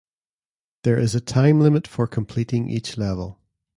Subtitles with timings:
[0.81, 3.37] There is a time limit for completing each level.